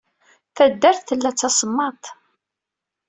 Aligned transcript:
Taddart 0.55 1.01
tella 1.07 1.29
d 1.33 1.37
tasemmaḍt. 1.39 2.05